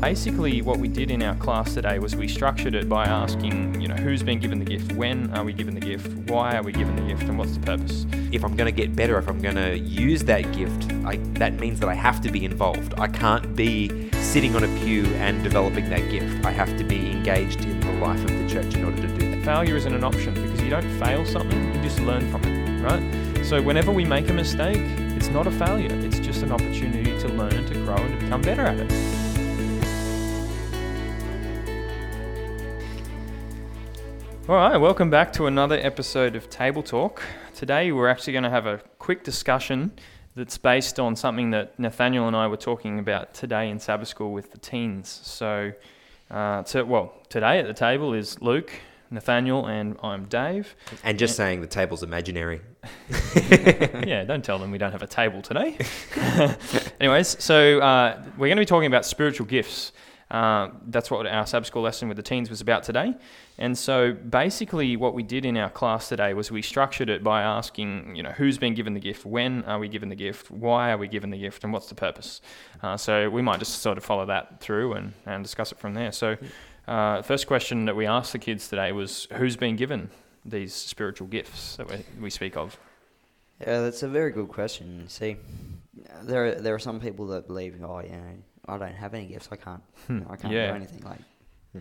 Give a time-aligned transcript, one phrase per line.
[0.00, 3.88] Basically, what we did in our class today was we structured it by asking, you
[3.88, 6.70] know, who's been given the gift, when are we given the gift, why are we
[6.70, 8.06] given the gift, and what's the purpose.
[8.30, 11.54] If I'm going to get better, if I'm going to use that gift, I, that
[11.54, 12.94] means that I have to be involved.
[12.96, 16.46] I can't be sitting on a pew and developing that gift.
[16.46, 19.30] I have to be engaged in the life of the church in order to do
[19.32, 19.44] that.
[19.44, 23.44] Failure isn't an option because you don't fail something, you just learn from it, right?
[23.44, 24.78] So whenever we make a mistake,
[25.16, 28.42] it's not a failure, it's just an opportunity to learn, to grow, and to become
[28.42, 29.07] better at it.
[34.48, 37.22] All right, welcome back to another episode of Table Talk.
[37.54, 39.92] Today we're actually going to have a quick discussion
[40.36, 44.32] that's based on something that Nathaniel and I were talking about today in Sabbath school
[44.32, 45.20] with the teens.
[45.22, 45.72] So,
[46.30, 48.72] uh, to, well, today at the table is Luke,
[49.10, 50.74] Nathaniel, and I'm Dave.
[51.04, 52.62] And just saying the table's imaginary.
[54.06, 55.76] yeah, don't tell them we don't have a table today.
[57.00, 59.92] Anyways, so uh, we're going to be talking about spiritual gifts.
[60.30, 63.14] Uh, that's what our Sabbath school lesson with the teens was about today.
[63.56, 67.42] And so basically, what we did in our class today was we structured it by
[67.42, 70.90] asking, you know, who's been given the gift, when are we given the gift, why
[70.92, 72.40] are we given the gift, and what's the purpose.
[72.82, 75.94] Uh, so we might just sort of follow that through and, and discuss it from
[75.94, 76.12] there.
[76.12, 76.36] So,
[76.86, 80.10] uh, first question that we asked the kids today was, who's been given
[80.44, 82.78] these spiritual gifts that we, we speak of?
[83.60, 85.08] Yeah, that's a very good question.
[85.08, 85.36] See,
[86.22, 88.34] there are, there are some people that believe, oh, you know,
[88.66, 89.48] I don't have any gifts.
[89.50, 90.70] I can't, you know, I can't Yeah.
[90.70, 91.02] do anything.
[91.02, 91.20] Like,
[91.72, 91.80] Hmm.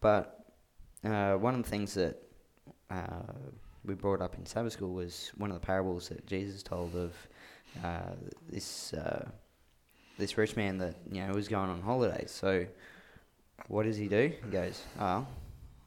[0.00, 0.44] but
[1.04, 2.16] uh, one of the things that
[2.90, 3.32] uh,
[3.84, 7.12] we brought up in Sabbath school was one of the parables that Jesus told of
[7.84, 8.12] uh,
[8.48, 9.28] this uh,
[10.18, 12.30] this rich man that you know was going on holidays.
[12.30, 12.66] So,
[13.68, 14.32] what does he do?
[14.44, 15.26] He goes, oh,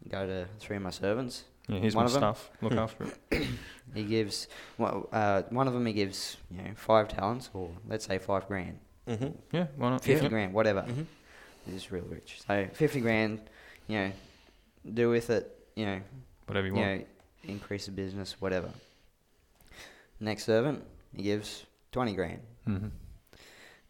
[0.10, 1.46] go to three of my servants.
[1.68, 2.20] Yeah, here's One my of them?
[2.22, 2.50] stuff.
[2.62, 2.80] Look Hmm.
[2.80, 3.48] after it.
[3.94, 5.86] He gives well, uh, one of them.
[5.86, 8.80] He gives you know five talents, or let's say five grand.
[9.08, 9.30] Mm-hmm.
[9.52, 10.04] Yeah, why not?
[10.04, 10.30] 50 Yeah.
[10.30, 10.82] grand, whatever.
[10.84, 11.06] Mhm.
[11.66, 12.40] He's real rich.
[12.46, 13.42] So 50 grand,
[13.88, 14.12] you know,
[14.94, 15.46] do with it,
[15.76, 16.02] you know,
[16.46, 17.00] Whatever you you want.
[17.00, 17.06] know,
[17.54, 18.70] increase the business, whatever.
[20.20, 20.84] Next servant,
[21.16, 22.42] he gives 20 grand.
[22.68, 22.88] Mm-hmm.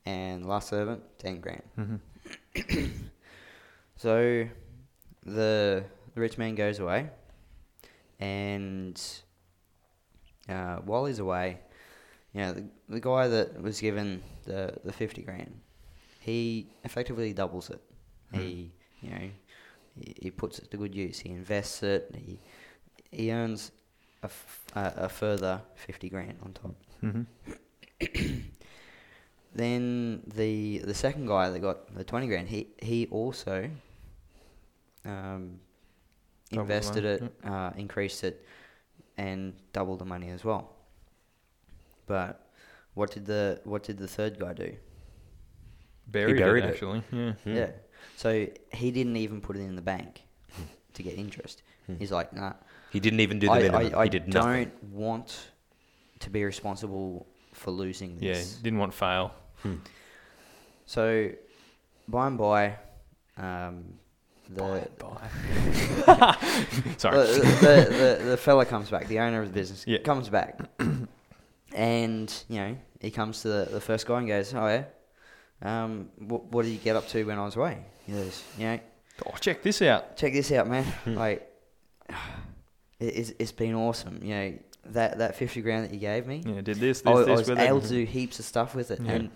[0.06, 1.64] And last servant, 10 grand.
[1.78, 2.92] Mm-hmm.
[3.96, 4.48] So
[5.26, 5.84] the,
[6.14, 7.10] the rich man goes away.
[8.20, 9.02] And
[10.50, 11.60] uh, while he's away,
[12.34, 15.60] you know, the, the guy that was given the, the 50 grand,
[16.20, 17.82] he effectively doubles it.
[18.34, 18.40] Hmm.
[18.40, 19.30] He, you know,
[20.00, 21.20] he, he puts it to good use.
[21.20, 22.14] He invests it.
[22.16, 22.40] He,
[23.12, 23.72] he earns
[24.24, 26.76] a further 50 grand on top.
[27.04, 28.42] Mm-hmm.
[29.58, 33.68] Then the the second guy that got the 20 grand, he, he also
[35.04, 35.60] um,
[36.52, 38.46] Doubled invested money, it, uh, increased it,
[39.18, 40.74] and doubled the money as well.
[42.06, 42.48] But
[42.94, 44.76] what did the what did the third guy do?
[46.08, 46.72] Buried, buried it, it.
[46.72, 47.04] actually.
[47.12, 47.32] Yeah.
[47.44, 47.56] Hmm.
[47.56, 47.72] Yeah.
[48.16, 50.22] So he didn't even put it in the bank
[50.94, 51.64] to get interest.
[51.86, 51.96] Hmm.
[52.00, 52.54] He's like, nah.
[52.92, 53.96] He didn't even do the I, minimum.
[53.96, 54.72] I, I he did don't nothing.
[54.92, 55.50] want
[56.20, 58.56] to be responsible for losing Yeah, this.
[58.56, 59.34] didn't want fail.
[59.64, 59.76] Hmm.
[60.86, 61.32] So,
[62.08, 62.78] by and by,
[63.36, 64.00] um,
[64.50, 65.30] the, Bye.
[66.98, 67.18] Sorry.
[67.18, 70.00] the, the, the, the fella comes back, the owner of the business Yeah.
[70.00, 70.60] comes back,
[71.76, 74.84] and you know he comes to the, the first guy and goes, "Oh yeah,
[75.62, 78.66] um, what, what did you get up to when I was away?" He goes, "You
[78.68, 78.80] know,
[79.26, 80.16] Oh, check this out.
[80.18, 80.86] check this out, man.
[81.06, 81.52] like,
[83.00, 84.20] it, it's, it's been awesome.
[84.24, 84.54] You know
[84.88, 87.50] that that fifty grand that you gave me, Yeah, did this, I, this, I was
[87.50, 87.84] with able it.
[87.84, 89.12] to do heaps of stuff with it, Yeah.
[89.12, 89.30] and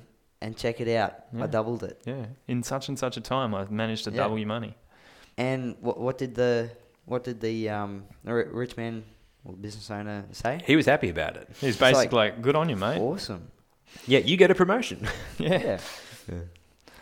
[0.43, 1.13] and check it out.
[1.33, 1.43] Yeah.
[1.43, 2.01] I doubled it.
[2.05, 4.17] Yeah, in such and such a time, I managed to Yeah.
[4.17, 4.75] double your money.
[5.37, 6.69] And what what did the
[7.05, 9.03] what did the um rich man
[9.43, 10.61] or business owner say?
[10.65, 11.47] He was happy about it.
[11.59, 12.99] He's It's like- basically like, good on you, mate.
[12.99, 13.49] Awesome.
[14.07, 15.07] Yeah, you get a promotion.
[15.37, 15.79] Yeah.
[16.31, 16.39] Yeah.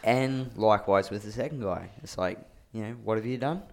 [0.04, 2.40] And likewise with the second guy, it's like
[2.72, 3.64] you know what have you done,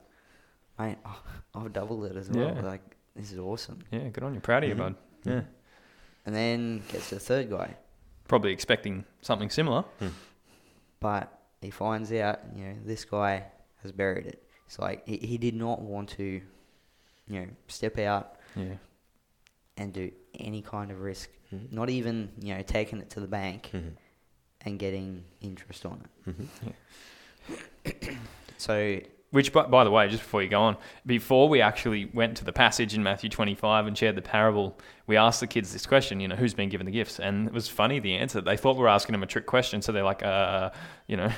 [0.79, 0.99] mate?
[1.55, 2.53] Oh, I've doubled it as well.
[2.55, 2.61] Yeah.
[2.63, 2.83] Like
[3.15, 3.79] this is awesome.
[3.91, 4.41] Yeah, good on you.
[4.41, 4.73] Proud of Mhm.
[4.77, 4.95] you, bud.
[5.25, 5.41] Yeah.
[6.27, 7.77] And then gets to the third guy,
[8.29, 9.85] Probably expecting something similar.
[11.01, 13.45] but he finds out you know this guy
[13.83, 14.43] has buried it.
[14.67, 16.25] It's like he, he did not want to,
[17.29, 18.75] you know, step out Yeah.
[19.77, 21.71] and do any kind of risk, Mhm.
[21.73, 23.93] not even you know taking it to the bank Mhm.
[24.63, 26.31] and getting interest on it.
[26.31, 28.17] Mhm.
[28.59, 29.01] So
[29.33, 32.45] Which, by, by the way, just before you go on, before we actually went to
[32.45, 34.79] the passage in Matthew 25 and shared the parable,
[35.09, 37.19] we asked the kids this question, you know, who's been given the gifts?
[37.19, 38.41] And it was funny, the answer.
[38.41, 39.83] They thought we were asking them a trick question.
[39.83, 40.71] So they're like, uh,
[41.09, 41.31] you know,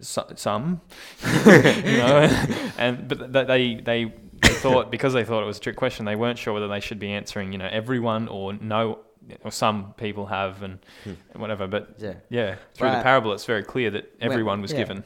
[0.00, 0.80] so, some,
[1.24, 2.46] you know,
[2.78, 4.04] and, but th- they, they,
[4.40, 6.80] they thought, because they thought it was a trick question, they weren't sure whether they
[6.80, 9.00] should be answering, you know, everyone or no,
[9.44, 11.12] or some people have and Hmm.
[11.40, 11.66] whatever.
[11.66, 12.14] But yeah.
[12.30, 14.78] yeah, through the parable, it's very clear that When- everyone was yeah.
[14.78, 15.04] given.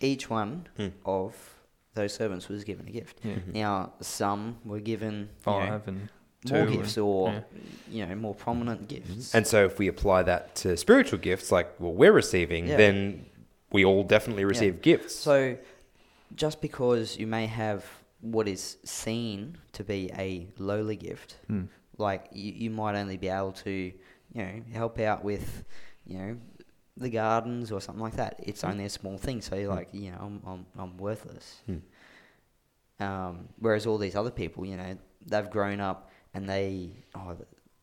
[0.00, 0.88] each one Hmm.
[1.04, 1.34] of
[1.96, 3.18] those servants was given a gift.
[3.24, 3.34] Yeah.
[3.34, 3.54] Mhm.
[3.54, 6.08] Now, some were given you know, and
[6.44, 6.54] two.
[6.54, 7.40] more and- gifts or yeah.
[7.90, 9.34] you know more prominent gifts.
[9.34, 12.76] And so if we apply that to spiritual gifts, like what we're receiving, Yeah.
[12.76, 13.26] then
[13.72, 15.14] we all definitely receive gifts.
[15.16, 15.56] So,
[16.34, 17.84] just because you may have
[18.20, 21.64] what is seen to be a lowly gift, Hmm.
[21.98, 23.92] like you, you might only be able to, you
[24.34, 25.64] know, help out with,
[26.06, 26.36] you know,
[26.96, 28.36] the gardens or something like that.
[28.42, 28.68] It's Hmm.
[28.70, 29.76] only a small thing, so you're Hmm.
[29.76, 31.60] like, you know, I'm, I'm, I'm worthless.
[31.66, 31.78] Hmm.
[32.98, 34.96] Um, whereas all these other people, you know,
[35.26, 37.36] they've grown up and they, oh,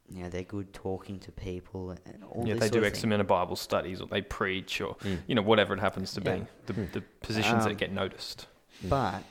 [0.09, 2.77] you know, they're good talking to people and and all yeah, this they sort do
[2.79, 3.09] of X thing.
[3.09, 5.19] amount of Bible studies, or they preach, or Mm.
[5.27, 6.37] you know whatever it happens to Yeah.
[6.39, 6.45] be.
[6.65, 6.91] The, Mm.
[6.91, 8.47] the positions Um, that get noticed.
[8.83, 9.23] But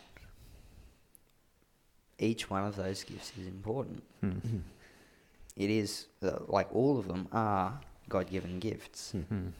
[2.18, 4.02] each one of those gifts is important.
[4.22, 4.62] Mm.
[5.56, 9.12] It is uh, like all of them are God-given gifts.
[9.14, 9.52] Mm.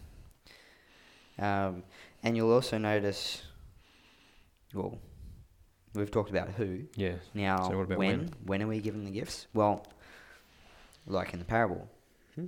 [1.39, 1.83] Um,
[2.23, 3.43] and you'll also notice,
[4.75, 4.99] well,
[5.95, 6.83] we've talked about who.
[6.95, 7.15] Yeah.
[7.35, 8.19] Now, So what about when?
[8.19, 8.29] when?
[8.45, 9.47] When are we given the gifts?
[9.55, 9.87] Well,
[11.07, 11.89] like in the parable,
[12.37, 12.47] Hmm.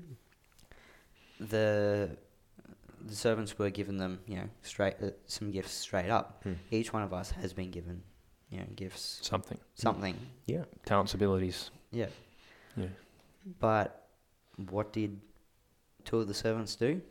[1.40, 2.16] the
[3.06, 6.40] the servants were given them, you know, straight uh, some gifts straight up.
[6.42, 6.54] Hmm.
[6.70, 8.02] Each one of us has been given,
[8.50, 9.58] you know, gifts, Something.
[9.74, 10.16] something.
[10.46, 10.64] Yeah.
[10.86, 11.70] Talents, abilities.
[11.90, 12.06] Yeah.
[12.76, 12.86] Yeah.
[13.60, 14.08] But
[14.70, 15.20] what did
[16.04, 17.02] two of the servants do?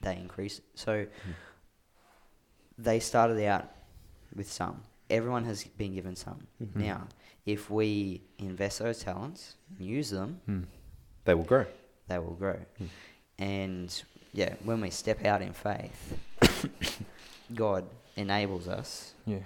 [0.00, 0.60] They increase.
[0.74, 1.06] So
[2.78, 3.70] they started out
[4.34, 4.82] with some.
[5.08, 6.46] Everyone has been given some.
[6.62, 6.76] Mhm.
[6.76, 7.08] Now,
[7.44, 10.64] if we invest those talents and use them, Mm.
[11.24, 11.66] They will grow.
[12.08, 12.58] they will grow.
[12.80, 12.88] Mm.
[13.38, 14.02] And
[14.32, 16.18] yeah, when we step out in faith,
[17.54, 17.84] God
[18.16, 19.44] enables us Yeah.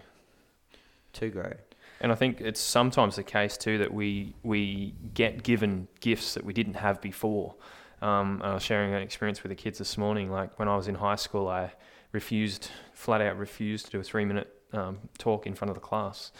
[1.14, 1.52] to grow.
[2.00, 6.44] And I think it's sometimes the case too that we we get given gifts that
[6.44, 7.54] we didn't have before.
[8.02, 10.30] Um, I was sharing an experience with the kids this morning.
[10.30, 11.72] Like when I was in high school, I
[12.12, 15.80] refused, flat out refused to do a three minute um, talk in front of the
[15.80, 16.32] class.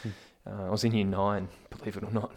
[0.47, 1.49] Uh, I was in year nine,
[1.79, 2.37] believe it or not,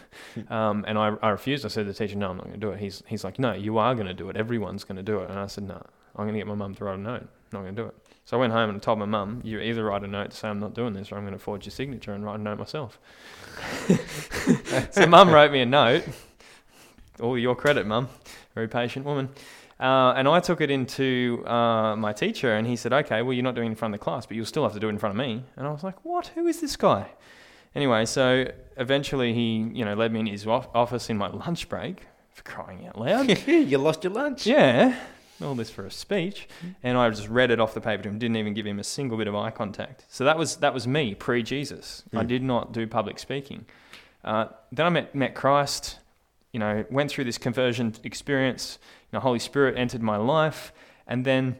[0.52, 1.66] um, and I, I refused.
[1.66, 3.40] I said to the teacher, "No, I'm not going to do it." He's he's like,
[3.40, 4.36] "No, you are going to do it.
[4.36, 5.82] Everyone's going to do it." And I said, "No,
[6.16, 7.22] I'm going to get my mum to write a note.
[7.22, 9.60] I'm not going to do it." So I went home and told my mum, "You
[9.60, 11.66] either write a note to say I'm not doing this, or I'm going to forge
[11.66, 13.00] your signature and write a note myself."
[14.92, 16.04] so mum wrote me a note.
[17.22, 18.10] All your credit, mum.
[18.56, 19.30] Very patient woman.
[19.80, 23.44] Uh, and I took it into uh, my teacher, and he said, "Okay, well, you're
[23.44, 24.92] not doing it in front of the class, but you'll still have to do it
[24.92, 26.28] in front of me." And I was like, "What?
[26.36, 27.10] Who is this guy?"
[27.76, 28.46] Anyway, so
[28.78, 32.04] eventually he, you know, led me in his office in my lunch break.
[32.32, 33.48] For crying out loud!
[33.48, 34.46] you lost your lunch.
[34.48, 34.96] yeah,
[35.44, 36.48] all this for a speech,
[36.84, 38.20] and I just read it off the paper to him.
[38.20, 40.06] Didn't even give him a single bit of eye contact.
[40.08, 42.04] So that was that was me pre Jesus.
[42.14, 42.28] I Mm.
[42.28, 43.66] did not do public speaking.
[44.24, 46.00] Uh, then I met met Christ.
[46.54, 48.80] You know, went through this conversion experience.
[49.12, 50.72] You know, Holy Spirit entered my life,
[51.08, 51.58] and then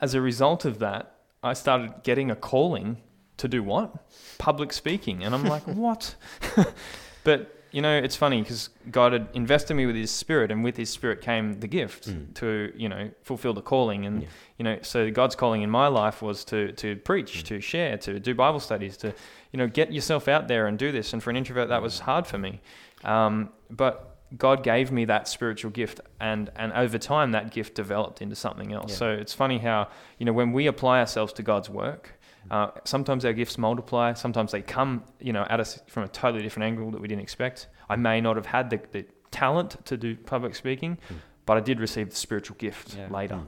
[0.00, 2.98] as a result of that, I started getting a calling
[3.38, 3.94] to do what?
[4.38, 5.24] Public speaking.
[5.24, 6.14] And I'm like, what?
[7.24, 10.76] but, you know, it's funny because God had invested me with His Spirit, and with
[10.76, 12.34] His Spirit came the gift Mm.
[12.34, 14.06] to, you know, fulfill the calling.
[14.06, 14.28] And, Yeah.
[14.58, 17.46] you know, so God's calling in my life was to, to preach, Mm.
[17.48, 19.14] to share, to do Bible studies, to,
[19.52, 21.12] you know, get yourself out there and do this.
[21.12, 22.60] And for an introvert, that was hard for me.
[23.04, 28.20] Um, but God gave me that spiritual gift, and, and over time, that gift developed
[28.22, 28.90] into something else.
[28.92, 28.96] Yeah.
[28.96, 29.88] So it's funny how,
[30.18, 32.18] you know, when we apply ourselves to God's work,
[32.50, 34.12] uh, sometimes our gifts multiply.
[34.14, 37.22] Sometimes they come, you know, at us from a totally different angle that we didn't
[37.22, 37.68] expect.
[37.88, 41.16] I may not have had the, the talent to do public speaking, Mm.
[41.44, 43.08] but I did receive the spiritual gift Yeah.
[43.08, 43.40] later.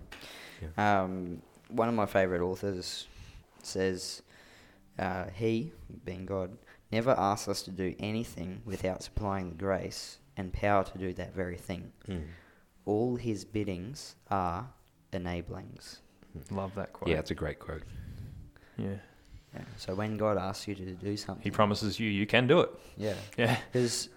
[0.76, 0.78] Mm.
[0.78, 3.06] Um, one of my favorite authors
[3.62, 4.23] says,
[4.99, 5.73] uh, He,
[6.04, 6.56] being God,
[6.90, 11.35] never asks us to do anything without supplying the grace and power to do that
[11.35, 11.92] very thing.
[12.09, 12.23] Mm.
[12.87, 14.66] All his biddings are
[15.12, 15.99] enablings.
[16.50, 17.11] Love that quote.
[17.11, 17.83] Yeah, it's a great quote.
[18.78, 18.95] yeah.
[19.54, 19.62] Yeah.
[19.78, 22.71] So when God asks you to do something, He promises you you can do it.
[22.97, 23.59] yeah, Yeah.
[23.73, 24.11] because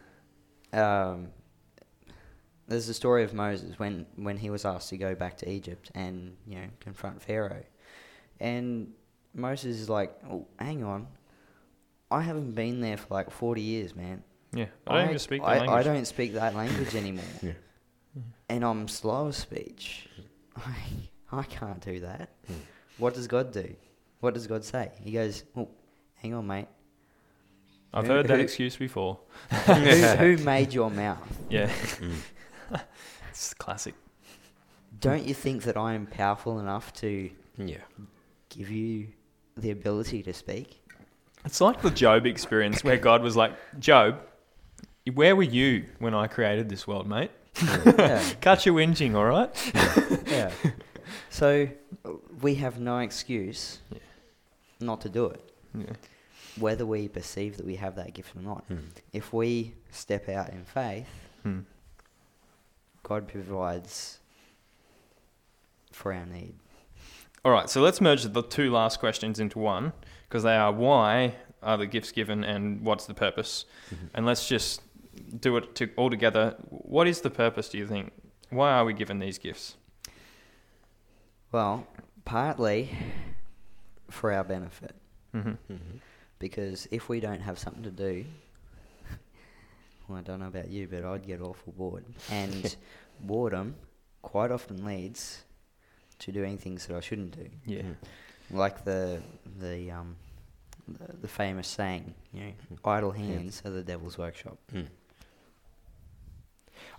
[0.74, 1.30] um,
[2.68, 5.90] there's the story of Moses when when he was asked to go back to Egypt
[5.96, 7.64] and you know confront Pharaoh,
[8.42, 8.92] and
[9.34, 11.08] Moses is like, oh, hang on,
[12.12, 14.24] I haven't been there for like forty years, man.
[14.54, 14.66] Yeah.
[14.88, 15.78] I don't even speak the I, language.
[15.78, 17.24] I don't speak that language anymore.
[17.42, 17.52] Yeah.
[18.50, 20.08] And I'm slow of speech.
[20.58, 20.76] I,
[21.32, 22.30] I can't do that.
[22.52, 22.56] Mm.
[22.98, 23.74] What does God do?
[24.20, 24.92] What does God say?
[25.04, 25.70] He goes, oh,
[26.16, 26.68] hang on, mate.
[27.94, 29.20] I've Who- heard that who- excuse before.
[29.66, 31.20] who, who made your mouth?
[31.50, 31.70] Yeah.
[31.70, 32.82] Mm.
[33.30, 33.96] it's classic.
[35.00, 37.78] Don't you think that I am powerful enough to Yeah.
[38.50, 39.08] give you
[39.58, 40.82] the ability to speak?
[41.44, 44.20] It's like the Job experience where God was like, Job,
[45.14, 47.32] where were you when I created this world, mate?
[47.62, 48.24] yeah.
[48.42, 49.50] Cut your whinging, all right?
[50.28, 50.52] yeah.
[51.30, 51.68] So
[52.42, 54.00] we have no excuse Yeah.
[54.80, 55.94] not to do it, Yeah.
[56.60, 58.64] whether we perceive that we have that gift or not.
[58.68, 58.78] Hmm.
[59.14, 61.08] If we step out in faith,
[61.44, 61.60] Hmm.
[63.04, 64.20] God provides
[65.92, 66.54] for our need.
[67.44, 69.92] All right, so let's merge the two last questions into one
[70.30, 73.66] because they are why are the gifts given and what's the purpose?
[73.94, 74.06] Mm-hmm.
[74.14, 74.82] And let's just
[75.40, 76.56] do it to, all together.
[76.70, 78.12] What is the purpose, do you think?
[78.50, 79.76] Why are we given these gifts?
[81.52, 81.88] Well,
[82.26, 82.90] partly
[84.10, 84.96] for our benefit,
[85.32, 86.00] hmm Mhm.
[86.40, 88.26] because if we don't have something to do,
[90.08, 92.06] well, I don't know about you, but I'd get awful bored.
[92.30, 92.76] And
[93.22, 93.76] boredom
[94.22, 95.44] quite often leads
[96.20, 97.50] to doing things that I shouldn't do.
[97.66, 97.82] Yeah.
[97.82, 97.96] Mhm.
[98.52, 99.22] Like the
[99.60, 100.16] the um
[100.88, 102.52] the, the famous saying, you know,
[102.84, 104.58] idle hands are the devil's workshop.
[104.74, 104.88] Mm.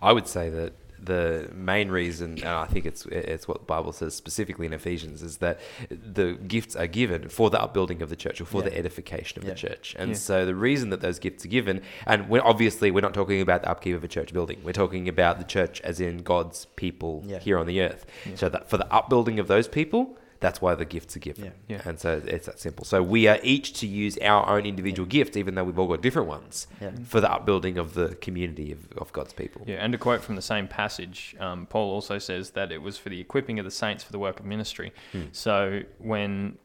[0.03, 0.73] I would say that
[1.05, 5.21] the main reason, and I think it's it's what the Bible says specifically in Ephesians,
[5.21, 8.69] is that the gifts are given for the upbuilding of the church or for Yeah.
[8.69, 9.49] the edification of Yeah.
[9.51, 9.95] the church.
[9.99, 10.15] And Yeah.
[10.15, 13.63] so the reason that those gifts are given, and we're, obviously we're not talking about
[13.63, 17.25] the upkeep of a church building, we're talking about the church as in God's people
[17.41, 18.05] here on the earth.
[18.35, 21.45] So that for the upbuilding of those people, that's why the gifts are given.
[21.45, 21.51] Yeah.
[21.75, 21.81] Yeah.
[21.85, 22.83] And so it's that simple.
[22.85, 26.01] So we are each to use our own individual gifts, even though we've all got
[26.01, 26.91] different ones, Yeah.
[27.05, 29.63] for the upbuilding of the community of, of God's people.
[29.65, 32.97] Yeah, and a quote from the same passage, um, Paul also says that it was
[32.97, 34.91] for the equipping of the saints for the work of ministry.
[35.13, 35.21] Hmm.
[35.31, 36.57] So when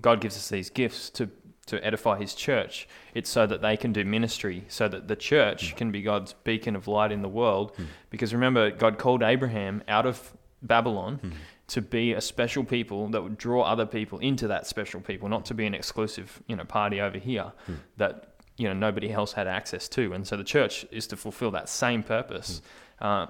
[0.00, 1.28] God gives us these gifts to
[1.66, 5.70] to edify His church, it's so that they can do ministry, so that the church
[5.70, 5.76] Hmm.
[5.78, 7.72] can be God's beacon of light in the world.
[8.10, 11.14] Because remember, God called Abraham out of Babylon.
[11.22, 11.30] Hmm.
[11.68, 15.46] To be a special people that would draw other people into that special people, not
[15.46, 17.74] to be an exclusive, you know, party over here Hmm.
[17.96, 21.50] that you know nobody else had access to, and so the church is to fulfill
[21.52, 22.60] that same purpose.
[23.00, 23.26] Uh,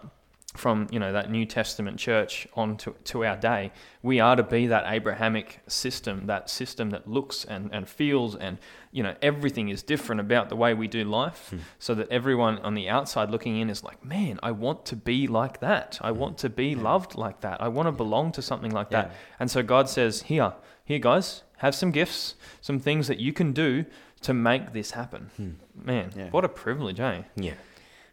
[0.55, 4.43] from you know that New Testament church on to, to our day, we are to
[4.43, 8.59] be that Abrahamic system, that system that looks and, and feels and
[8.93, 11.59] you know everything is different about the way we do life, hmm.
[11.79, 15.27] so that everyone on the outside looking in is like, man, I want to be
[15.27, 15.99] like that.
[16.01, 16.19] I hmm.
[16.19, 17.61] want to be loved like that.
[17.61, 19.13] I want to belong to something like that.
[19.41, 23.53] And so God says, here, here, guys, have some gifts, some things that you can
[23.53, 23.85] do
[24.23, 25.31] to make this happen.
[25.37, 25.51] Hmm.
[25.75, 26.31] Man, Yeah.
[26.31, 27.23] what a privilege, eh?
[27.35, 27.55] Yeah.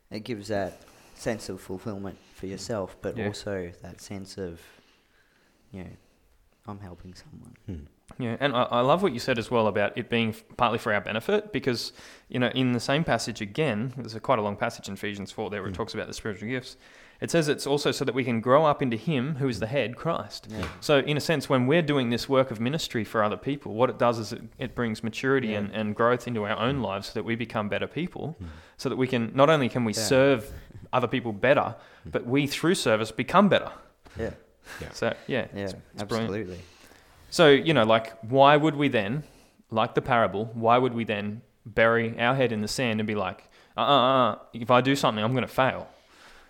[0.10, 0.82] It gives that
[1.16, 3.28] sense of fulfillment for yourself, but Yeah.
[3.28, 4.60] also that sense of,
[5.72, 5.90] you know,
[6.68, 7.56] I'm helping someone.
[7.68, 7.86] Hmm.
[8.20, 10.94] Yeah, and I, I love what you said as well about it being partly for
[10.94, 11.94] our benefit because,
[12.30, 15.32] you know, in the same passage again, there's a quite a long passage in Ephesians
[15.32, 15.78] 4 there where it Mm.
[15.78, 16.78] talks about the spiritual gifts.
[17.20, 19.68] It says it's also so that we can grow up into Him who is the
[19.68, 20.48] head, Christ.
[20.50, 20.66] Yeah.
[20.80, 23.92] So, in a sense, when we're doing this work of ministry for other people, what
[23.92, 25.60] it does is it, it brings maturity Yeah.
[25.60, 28.48] and, and growth into our own lives so that we become better people, Mm.
[28.78, 30.02] so that we can, not only can we Yeah.
[30.02, 30.52] serve
[30.92, 31.76] other people better,
[32.08, 33.72] but we, through service, become better.
[34.20, 34.32] Yeah.
[34.94, 35.64] So, yeah, Yeah.
[35.66, 36.60] it's- it's brilliant.
[37.32, 37.62] Absolutely.
[37.62, 39.24] So, you know, like, why would we then,
[39.70, 43.16] like the parable, why would we then bury our head in the sand and be
[43.16, 43.48] like,
[43.78, 45.88] uh uh uh, if I do something, I'm going to fail?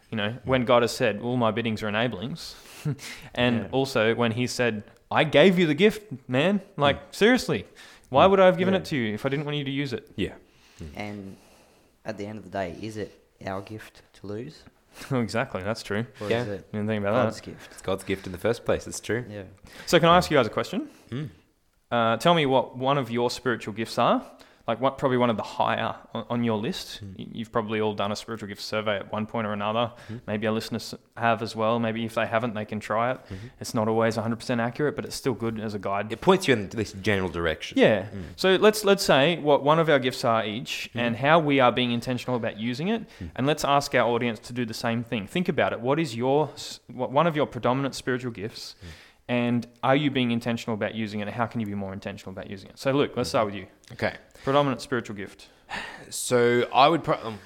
[0.10, 2.56] You know, when God has said, all my biddings are enablings.
[3.36, 3.68] and Yeah.
[3.72, 6.62] also when He said, I gave you the gift, man.
[6.78, 7.66] Like, seriously,
[8.10, 8.30] why Mm.
[8.32, 8.80] would I have given Yeah.
[8.82, 10.10] it to you if I didn't want you to use it?
[10.16, 10.34] Yeah.
[10.96, 11.38] And
[12.06, 13.12] at the end of the day, is it
[13.46, 14.64] our gift to lose,
[15.20, 16.06] exactly, that's true.
[16.22, 16.42] or Yeah.
[16.44, 17.46] is it Didn't think about God's that.
[17.52, 17.72] gift?
[17.72, 18.88] It's God's gift in the first place.
[18.88, 19.26] It's true.
[19.30, 19.44] Yeah.
[19.86, 20.90] So, can I ask you guys a question?
[21.10, 21.30] Mm.
[21.92, 24.26] Uh, tell me what one of your spiritual gifts are.
[24.68, 27.02] Like what probably one of the higher on, on your list.
[27.04, 27.30] Mm.
[27.34, 29.92] You've probably all done a spiritual gift survey at one point or another.
[30.10, 30.22] Mhm.
[30.28, 31.80] Maybe our listeners have as well.
[31.80, 33.18] Maybe if they haven't, they can try it.
[33.30, 33.36] Mhm.
[33.60, 36.12] It's not always 100% accurate, but it's still good as a guide.
[36.12, 37.78] It points you in this general direction.
[37.78, 38.04] Yeah.
[38.04, 38.24] Mm.
[38.36, 41.72] So let's let's say what one of our gifts are each, and how we are
[41.72, 43.32] being intentional about using it, Mm.
[43.36, 45.28] and let's ask our audience to do the same thing.
[45.28, 45.80] Think about it.
[45.82, 46.50] What is your
[46.94, 48.76] what, one of your predominant spiritual gifts,
[49.28, 51.24] and are you being intentional about using it?
[51.24, 52.78] And how can you be more intentional about using it?
[52.80, 53.68] So, Luke, let's start with you.
[53.94, 54.16] Okay.
[54.44, 55.48] Predominant spiritual gift.
[56.10, 57.04] So I would.
[57.04, 57.40] Pro- um,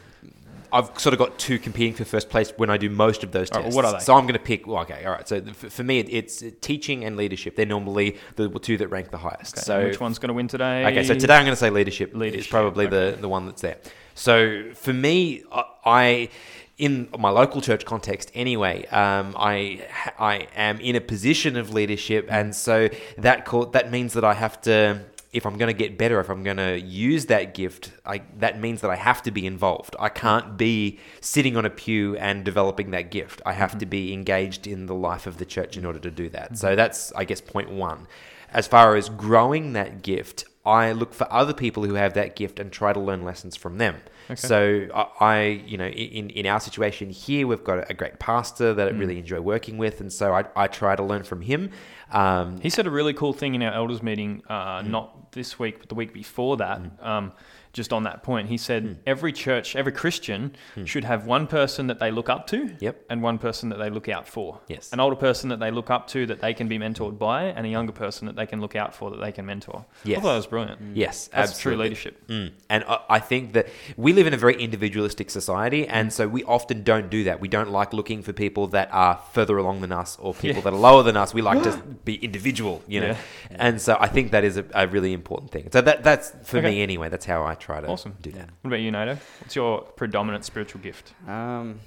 [0.73, 3.49] I've sort of got two competing for first place when I do most of those
[3.51, 3.75] All right, tests.
[3.77, 4.03] well, what are they?
[4.03, 4.67] So I'm going to pick.
[4.67, 5.27] Well, okay, all right.
[5.27, 7.55] So for, me, it, it's teaching and leadership.
[7.55, 9.55] They're normally the two that rank the highest.
[9.57, 10.85] Okay, So which one's going to win today?
[10.87, 12.13] Okay, so today I'm going to say leadership.
[12.13, 13.77] Leadership, is probably the, the one that's there.
[14.15, 16.29] So for me, I- I,
[16.77, 19.87] in my local church context anyway, um, I
[20.19, 24.33] I am in a position of leadership, and so that co- that means that I
[24.33, 25.05] have to.
[25.31, 28.57] If I'm going to get better, if I'm going to use that gift, I, that
[28.61, 29.93] means that I have to be involved.
[29.99, 33.41] I can't be sitting on a pew and developing that gift.
[33.45, 36.29] I have to be engaged in the life of the church in order to do
[36.29, 36.57] that.
[36.57, 38.07] So that's, I guess, point one.
[38.53, 42.57] As far as growing that gift, I look for other people who have that gift
[42.57, 43.97] and try to learn lessons from them.
[44.25, 44.35] Okay.
[44.35, 48.73] So I, I, you know, in, in our situation here, we've got a great pastor
[48.73, 48.99] that I Mm.
[48.99, 51.69] really enjoy working with, and so I, I try to learn from him.
[52.11, 54.87] Um, He said a really cool thing in our elders meeting, uh, Mm.
[54.87, 56.81] not this week, but the week before that.
[57.01, 57.31] Um,
[57.73, 58.95] just on that point, he said Mm.
[59.05, 63.01] every church, every Christian should have one person that they look up to, Yep.
[63.09, 64.61] and one person that they look out for.
[64.69, 64.93] Yes.
[64.93, 67.65] an older person that they look up to that they can be mentored by, and
[67.65, 69.83] a younger person that they can look out for that they can mentor.
[70.05, 70.19] Yes.
[70.19, 70.79] I thought that was brilliant.
[70.95, 71.75] Yes, That's absolutely.
[71.75, 72.27] true leadership.
[72.29, 72.51] Mm.
[72.69, 76.45] And I, I think that we live in a very individualistic society, and so we
[76.45, 77.41] often don't do that.
[77.41, 80.61] We don't like looking for people that are further along than us or people Yeah.
[80.61, 81.33] that are lower than us.
[81.33, 81.71] We like to
[82.05, 83.07] be individual, you know.
[83.07, 83.17] Yeah.
[83.51, 85.69] And so I think that is a, a really important thing.
[85.71, 86.69] So that that's for Okay.
[86.71, 87.09] me anyway.
[87.09, 88.15] That's how I try to Awesome.
[88.21, 88.49] do that.
[88.61, 89.17] What about you, Nato?
[89.41, 91.13] What's your predominant spiritual gift?
[91.27, 91.79] Um,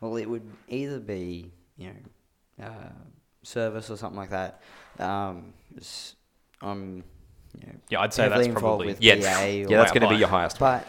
[0.00, 1.88] well, it would either be you
[2.58, 2.92] know uh,
[3.42, 4.60] service or something like that.
[4.98, 6.16] Um, s-
[6.60, 7.04] I'm
[7.60, 10.16] you know Yeah, I'd say that's probably with Yeah, PA yeah, that's going to be
[10.16, 10.58] your highest.
[10.58, 10.86] But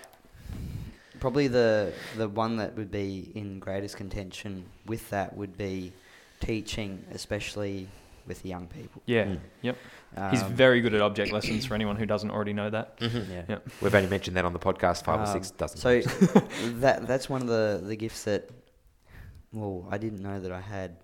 [1.19, 5.91] probably the the one that would be in greatest contention with that would be
[6.39, 7.87] teaching, especially
[8.27, 9.01] with young people.
[9.05, 9.25] Yeah.
[9.25, 9.39] Mm.
[9.61, 9.77] Yep.
[10.31, 12.97] He's Um, very good at object lessons for anyone who doesn't already know that.
[12.97, 13.29] Mhm.
[13.29, 13.43] yeah.
[13.47, 13.57] Yeah.
[13.81, 15.77] We've only mentioned that on the podcast five or Um, six dozen.
[15.77, 16.01] So
[16.81, 18.49] that that's one of the, the gifts that
[19.53, 20.97] well I didn't know that I had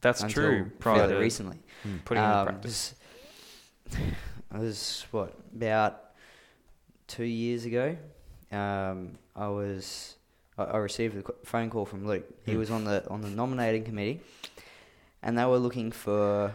[0.00, 0.70] That's until true.
[0.80, 1.58] Prior fairly to recently.
[1.86, 2.04] Mm.
[2.04, 2.94] putting it in Um, practice.
[3.90, 4.00] was-
[4.50, 6.00] I was what about
[7.06, 7.96] two years ago.
[8.50, 10.16] Um, I was
[10.58, 12.24] I, I received a phone call from Luke.
[12.44, 12.58] He Hmm.
[12.58, 14.20] was on the on the nominating committee,
[15.22, 16.52] and they were looking for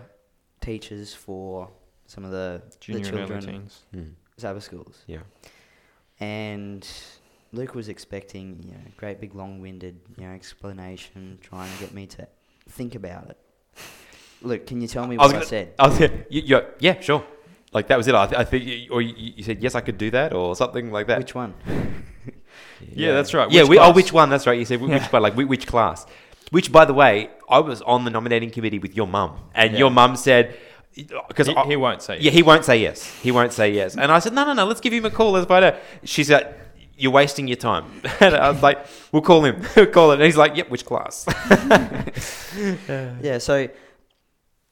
[0.71, 1.69] teachers for
[2.07, 3.73] some of the, the Junior and early children teens.
[3.95, 4.11] Mm.
[4.37, 4.95] Sabbath schools.
[5.07, 5.19] Yeah.
[6.19, 6.85] And
[7.53, 12.05] Luke was expecting, you know, great big long-winded, you know, explanation, trying to get me
[12.07, 12.27] to
[12.69, 13.37] think about it.
[14.41, 15.73] Luke, can you tell me I what I, gonna- said?
[15.79, 17.23] I was, you, you, yeah, sure.
[17.73, 18.15] Like that was it.
[18.15, 20.55] I, th- I think, you, or you, you said yes, I could do that, or
[20.55, 21.17] something like that.
[21.19, 21.53] Which one?
[22.93, 23.49] Yeah, that's right.
[23.51, 24.29] Yeah, Which we, oh, which one?
[24.29, 24.57] That's right.
[24.57, 26.05] You said wh- which, but like which class?
[26.51, 29.79] Which, by the way, I was on the nominating committee with your mum, and Yeah.
[29.79, 30.55] your mum said
[31.27, 32.17] because He, he won't say.
[32.19, 33.03] yeah, he won't say yes.
[33.21, 33.95] He won't say yes.
[33.95, 34.65] And I said, no, no, no.
[34.65, 35.31] Let's give him a call.
[35.33, 35.75] Let's find out.
[36.03, 36.57] She's like,
[36.97, 37.85] you're wasting your time.
[38.19, 38.79] And I was like,
[39.11, 39.61] we'll call him.
[39.75, 40.15] We'll call it.
[40.15, 40.69] And he's like, yep.
[40.71, 41.25] Which class?
[43.21, 43.67] Yeah, so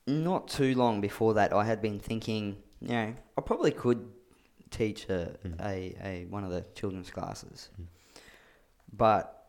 [0.08, 4.08] not too long before that, I had been thinking, you know, I probably could
[4.72, 5.62] teach a, Mm.
[5.62, 7.70] a, a one of the children's classes,
[8.92, 9.46] but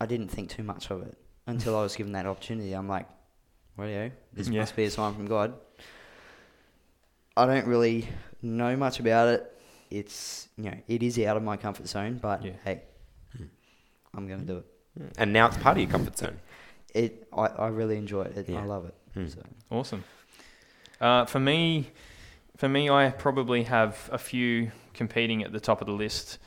[0.00, 2.72] I didn't think too much of it until I was given that opportunity.
[2.72, 3.08] I'm like,
[3.76, 4.60] radio, this Yeah.
[4.60, 5.54] must be a sign from God.
[7.36, 8.08] I don't really
[8.42, 9.50] know much about it.
[9.90, 12.52] It's you know, it is out of my comfort zone, but Yeah.
[12.64, 12.82] hey,
[13.36, 13.48] Mm.
[14.14, 14.66] I'm gonna do it.
[15.18, 16.38] and now it's part of your comfort zone.
[16.94, 18.36] It I, I really enjoy it.
[18.36, 18.60] it Yeah.
[18.60, 18.94] I love it.
[19.14, 19.26] Hmm.
[19.26, 19.42] So.
[19.70, 20.04] Awesome.
[21.00, 21.90] Uh, for me,
[22.56, 26.38] for me, I probably have a few competing at the top of the list.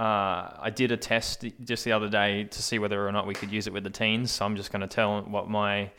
[0.00, 3.34] Uh, I did a test just the other day to see whether or not we
[3.34, 4.30] could use it with the teens.
[4.30, 5.90] So I'm just going to tell what my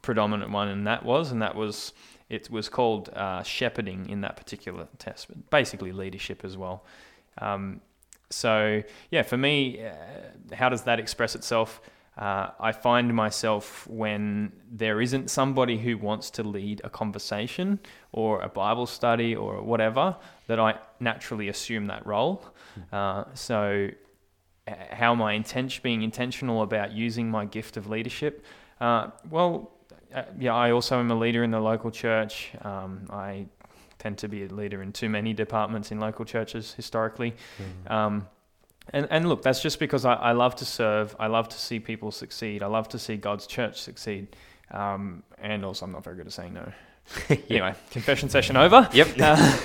[0.00, 1.92] predominant one in that was, and that was
[2.28, 6.84] it was called uh, shepherding in that particular test, but basically leadership as well.
[7.38, 7.82] Um,
[8.30, 11.82] so yeah, for me, uh, how does that express itself?
[12.16, 17.80] Uh, I find myself when there isn't somebody who wants to lead a conversation
[18.12, 22.44] or a Bible study or whatever, that I naturally assume that role.
[22.92, 23.88] Uh, so,
[24.66, 28.44] how am I inten- being intentional about using my gift of leadership?
[28.80, 29.70] Uh, well,
[30.14, 32.52] uh, yeah, I also am a leader in the local church.
[32.62, 33.46] Um, I
[33.98, 37.34] tend to be a leader in too many departments in local churches historically.
[37.86, 38.28] Um,
[38.92, 41.14] and, and look, that's just because I, I love to serve.
[41.18, 42.62] I love to see people succeed.
[42.62, 44.28] I love to see God's church succeed.
[44.70, 46.72] Um, and also, I'm not very good at saying no.
[47.50, 48.88] Anyway, confession session over.
[48.92, 49.08] Yep.
[49.18, 49.58] Uh,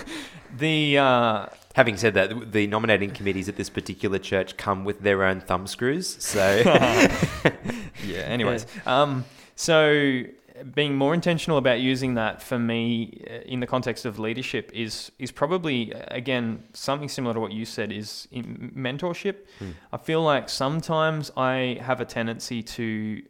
[0.57, 1.45] the uh,
[1.77, 5.67] Having said that, the nominating committees at this particular church come with their own thumb
[5.67, 6.17] screws.
[6.17, 8.23] So yeah.
[8.25, 9.25] Anyways, um,
[9.55, 10.23] so
[10.63, 15.11] being more intentional about using that for me uh, in the context of leadership is
[15.19, 19.35] is probably uh, again something similar to what you said is in mentorship.
[19.59, 19.71] Hmm.
[19.91, 23.21] I feel like sometimes I have a tendency to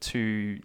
[0.00, 0.60] to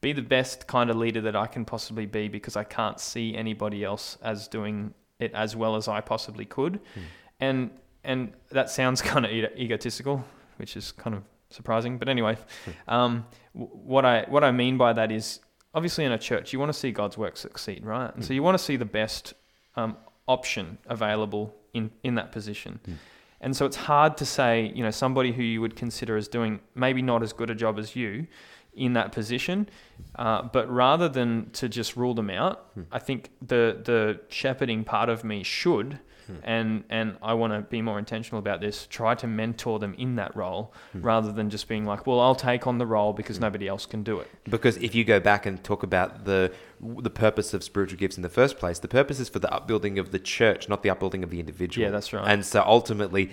[0.00, 3.34] be the best kind of leader that I can possibly be because I can't see
[3.34, 7.00] anybody else as doing it as well as I possibly could, Hmm.
[7.40, 7.70] and
[8.02, 10.24] and that sounds kind of egotistical,
[10.58, 11.98] which is kind of surprising.
[11.98, 12.36] But anyway,
[12.88, 15.40] um, what I what I mean by that is
[15.74, 18.14] obviously in a church you want to see God's work succeed, right?
[18.14, 19.34] And so you want to see the best
[19.76, 22.80] um, option available in in that position.
[22.86, 22.94] Mm.
[23.40, 26.60] And so it's hard to say, you know, somebody who you would consider as doing
[26.74, 28.26] maybe not as good a job as you,
[28.72, 29.68] in that position.
[30.16, 32.82] Uh, but rather than to just rule them out, Hmm.
[32.90, 36.32] I think the the shepherding part of me should, Hmm.
[36.42, 38.86] and and I want to be more intentional about this.
[38.86, 41.02] Try to mentor them in that role Hmm.
[41.02, 44.02] rather than just being like, well, I'll take on the role because nobody else can
[44.02, 44.28] do it.
[44.44, 48.22] Because if you go back and talk about the the purpose of spiritual gifts in
[48.22, 51.22] the first place, the purpose is for the upbuilding of the church, not the upbuilding
[51.24, 51.84] of the individual.
[51.84, 52.26] Yeah, that's right.
[52.26, 53.30] And so ultimately,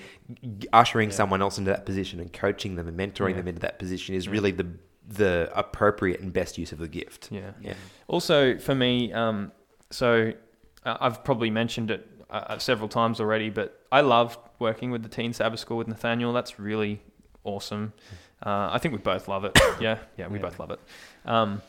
[0.74, 1.16] ushering Yeah.
[1.16, 3.38] someone else into that position and coaching them and mentoring Yeah.
[3.38, 4.32] them into that position is Yeah.
[4.34, 4.68] really the
[5.08, 7.30] the appropriate and best use of the gift.
[7.32, 7.52] Yeah.
[7.60, 7.74] Yeah.
[8.08, 9.52] Also, for me, um,
[9.90, 10.32] so
[10.86, 15.10] uh, I've probably mentioned it uh, several times already, but I love working with the
[15.10, 16.32] Teen Sabbath School with Nathaniel.
[16.34, 17.02] That's really
[17.44, 17.94] awesome.
[18.46, 19.58] Uh, I think we both love it.
[19.82, 20.44] Yeah, yeah, we Yeah.
[20.46, 20.80] both love it.
[21.26, 21.62] Um,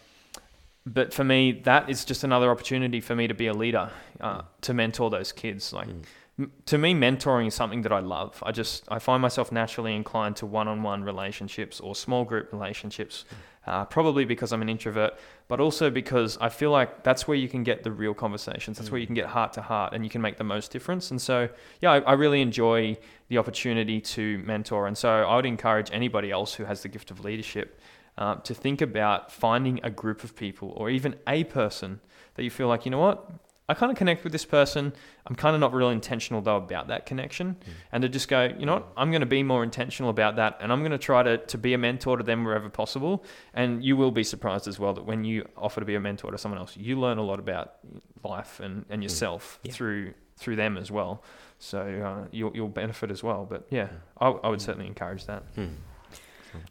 [0.85, 4.43] but for me, that is just another opportunity for me to be a leader, uh,
[4.63, 5.73] to mentor those kids.
[5.73, 6.03] Like Mm.
[6.39, 8.43] m- to me, mentoring is something that I love.
[8.45, 13.25] I just I find myself naturally inclined to one-on-one relationships or small group relationships,
[13.67, 15.15] uh, probably because I'm an introvert,
[15.49, 18.79] but also because I feel like that's where you can get the real conversations.
[18.79, 21.11] That's where you can get heart to heart, and you can make the most difference.
[21.11, 21.49] And so,
[21.81, 22.97] yeah, I, I really enjoy
[23.29, 24.87] the opportunity to mentor.
[24.87, 27.81] And so, I would encourage anybody else who has the gift of leadership
[28.19, 32.01] uh, to think about finding a group of people or even a person
[32.35, 33.31] that you feel like, you know what,
[33.73, 34.93] I kind of connect with this person.
[35.27, 37.57] I'm kind of not really intentional though about that connection.
[37.91, 40.59] And to just go, you know what, I'm going to be more intentional about that.
[40.61, 43.25] And I'm going to try to, to be a mentor to them wherever possible.
[43.55, 46.31] And you will be surprised as well that when you offer to be a mentor
[46.31, 47.77] to someone else, you learn a lot about
[48.23, 49.73] life and, and yourself Yeah.
[49.73, 51.23] through through them as well.
[51.59, 53.47] So uh, you'll, you'll benefit as well.
[53.49, 53.89] But yeah,
[54.21, 55.45] I, I would certainly encourage that.
[55.55, 55.67] Hmm.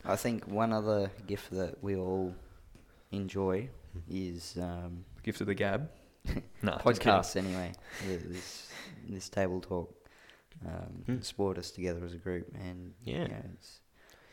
[0.06, 2.36] I think one other gift that we all
[3.12, 3.70] enjoy
[4.10, 5.90] is um, Gift of the gab.
[6.62, 7.36] no, podcasts.
[7.36, 7.72] Anyway,
[8.06, 8.68] this
[9.10, 9.94] this table talk
[10.66, 11.22] um, Hmm.
[11.22, 13.24] sport us together as a group, and Yeah.
[13.24, 13.80] you know, it's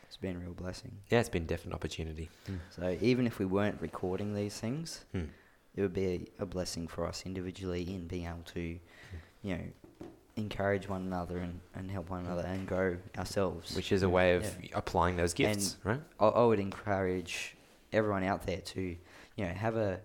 [0.03, 0.91] it's been a real blessing.
[1.09, 2.29] Yeah, it's been definite opportunity.
[2.69, 5.25] So even if we weren't recording these things, Hmm.
[5.75, 6.05] it would be
[6.39, 8.59] a, a blessing for us individually in being able to,
[9.43, 9.61] you know,
[10.35, 13.75] encourage one another and, and help one another and grow ourselves.
[13.75, 14.69] Which is a way of Yeah.
[14.73, 16.01] applying those gifts, right?
[16.19, 17.55] I, I would encourage
[17.91, 19.99] everyone out there to, you know, have a,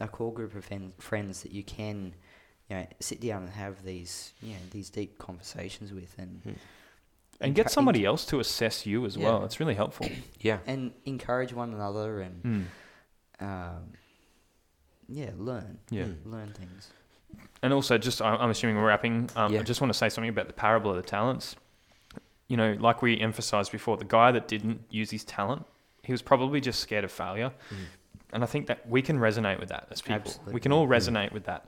[0.00, 2.14] a core group of fen- friends that you can,
[2.68, 6.52] you know, sit down and have these, you know, these deep conversations with and Hmm.
[7.42, 9.44] And get encour- somebody else to assess you as well.
[9.44, 10.08] It's really helpful.
[10.40, 10.58] Yeah.
[10.66, 12.64] and encourage one another and, Mm.
[13.46, 13.92] um,
[15.08, 16.04] yeah, learn, Yeah.
[16.04, 16.16] Mm.
[16.26, 16.90] learn things.
[17.62, 19.30] And also, just I- I'm assuming we're wrapping.
[19.36, 19.60] Um, Yeah.
[19.60, 21.56] I just want to say something about the parable of the talents.
[22.48, 25.64] You know, like we emphasized before, the guy that didn't use his talent,
[26.02, 27.52] he was probably just scared of failure.
[27.70, 27.76] Mm.
[28.32, 30.22] And I think that we can resonate with that as people.
[30.22, 30.54] Absolutely.
[30.54, 30.90] We can all Mm.
[30.96, 31.66] resonate with that.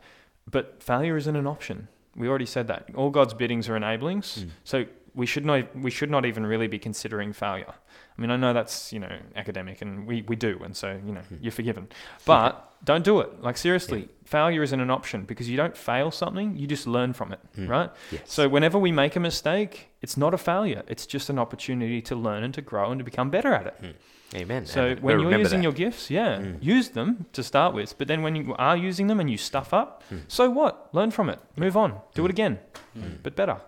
[0.50, 1.88] But failure isn't an option.
[2.16, 2.88] We already said that.
[2.94, 4.44] All God's biddings are enablings.
[4.44, 4.50] Mm.
[4.64, 7.74] So we should not we should not even really be considering failure.
[8.16, 11.12] I mean, I know that's you know academic, and we, we do, and so you
[11.12, 11.38] know Mm.
[11.42, 11.88] you're forgiven.
[12.24, 12.50] But
[12.84, 13.42] don't do it.
[13.42, 17.32] Like seriously, failure isn't an option because you don't fail something; you just learn from
[17.32, 17.68] it, Mm.
[17.68, 17.90] right?
[18.10, 18.22] Yes.
[18.26, 20.82] So whenever we make a mistake, it's not a failure.
[20.88, 23.96] It's just an opportunity to learn and to grow and to become better at it.
[24.34, 24.64] Amen.
[24.66, 25.64] So And when you're remember using that.
[25.64, 26.56] your gifts, yeah, Mm.
[26.62, 27.96] use them to start with.
[27.98, 30.20] But then when you are using them and you stuff up, Mm.
[30.28, 30.88] so what?
[30.94, 31.38] Learn from it.
[31.56, 32.00] Move on.
[32.14, 32.58] Do it again,
[32.96, 33.18] Mm.
[33.22, 33.58] but better.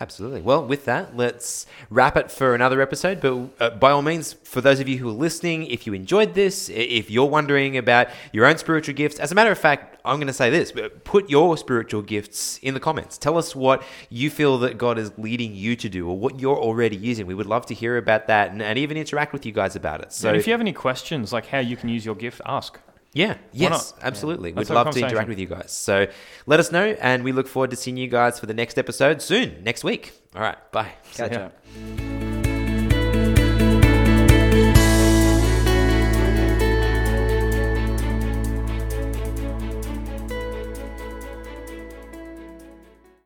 [0.00, 0.42] Absolutely.
[0.42, 3.20] Well, with that, let's wrap it for another episode.
[3.20, 6.34] But uh, by all means, for those of you who are listening, if you enjoyed
[6.34, 10.18] this, if you're wondering about your own spiritual gifts, as a matter of fact, I'm
[10.18, 13.18] going to say this put your spiritual gifts in the comments.
[13.18, 16.56] Tell us what you feel that God is leading you to do or what you're
[16.56, 17.26] already using.
[17.26, 20.00] We would love to hear about that and, and even interact with you guys about
[20.00, 20.12] it.
[20.12, 22.78] So, and if you have any questions, like how you can use your gift, ask.
[23.12, 24.52] Yeah, yes, absolutely.
[24.52, 25.72] Let's We'd love to interact with you guys.
[25.72, 26.06] So
[26.46, 29.22] let us know, and we look forward to seeing you guys for the next episode
[29.22, 30.12] soon, next week.
[30.34, 30.92] All right, bye.
[31.12, 31.38] Catch ya.
[31.38, 32.07] up.